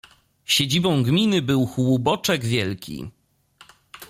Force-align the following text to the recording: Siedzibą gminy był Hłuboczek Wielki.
Siedzibą 0.45 1.03
gminy 1.03 1.41
był 1.41 1.65
Hłuboczek 1.65 2.45
Wielki. 2.45 3.09